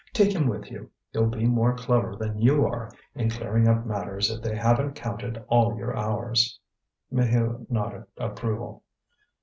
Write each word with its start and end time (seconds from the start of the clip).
"Take 0.13 0.33
him 0.33 0.47
with 0.47 0.71
you; 0.71 0.89
he'll 1.13 1.27
be 1.29 1.45
more 1.45 1.75
clever 1.77 2.15
than 2.15 2.39
you 2.41 2.65
are 2.65 2.89
in 3.13 3.29
clearing 3.29 3.67
up 3.67 3.85
matters 3.85 4.31
if 4.31 4.41
they 4.41 4.55
haven't 4.55 4.95
counted 4.95 5.45
all 5.47 5.77
your 5.77 5.95
hours." 5.95 6.57
Maheu 7.13 7.69
nodded 7.69 8.05
approval. 8.17 8.81